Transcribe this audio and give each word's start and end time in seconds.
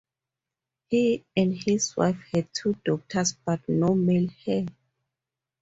He 0.87 1.23
and 1.37 1.53
his 1.55 1.95
wife 1.95 2.17
had 2.33 2.51
two 2.55 2.73
daughters, 2.83 3.33
but 3.45 3.61
no 3.69 3.93
male 3.93 4.31
heir. 4.47 4.65